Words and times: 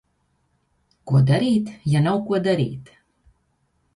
Ko 1.11 1.19
darīt, 1.31 1.69
ja 1.91 2.01
nav, 2.07 2.17
ko 2.31 2.39
darīt? 2.47 2.89